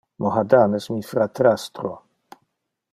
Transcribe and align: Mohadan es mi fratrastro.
Mohadan 0.25 0.77
es 0.77 0.87
mi 0.95 1.03
fratrastro. 1.09 1.93